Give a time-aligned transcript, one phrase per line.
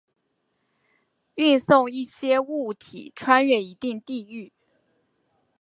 [1.35, 4.51] 运送一些物体穿越一定地域。